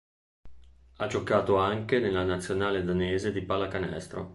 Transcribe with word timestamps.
Ha 0.97 1.05
giocato 1.05 1.57
anche 1.57 1.99
nella 1.99 2.23
nazionale 2.23 2.83
danese 2.83 3.31
di 3.31 3.43
pallacanestro. 3.43 4.29